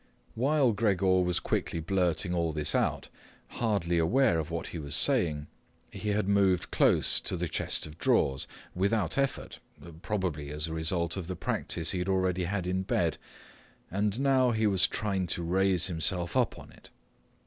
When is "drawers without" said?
7.99-9.15